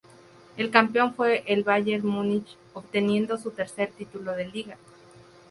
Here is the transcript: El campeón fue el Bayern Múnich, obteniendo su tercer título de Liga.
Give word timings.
El 0.57 0.71
campeón 0.71 1.13
fue 1.13 1.43
el 1.45 1.63
Bayern 1.63 2.07
Múnich, 2.07 2.57
obteniendo 2.73 3.37
su 3.37 3.51
tercer 3.51 3.91
título 3.91 4.31
de 4.31 4.47
Liga. 4.47 4.75